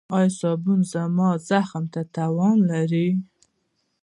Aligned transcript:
ایا 0.17 0.29
صابون 0.39 0.79
زما 0.93 1.29
زخم 1.49 1.83
ته 1.93 2.01
تاوان 2.15 2.57
لري؟ 2.69 3.07